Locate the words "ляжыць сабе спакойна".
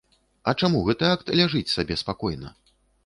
1.41-2.55